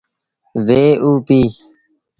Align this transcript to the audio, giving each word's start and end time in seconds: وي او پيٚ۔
وي 0.65 0.83
او 1.03 1.09
پيٚ۔ 1.27 1.49